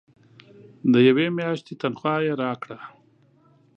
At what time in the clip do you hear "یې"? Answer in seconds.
2.27-2.33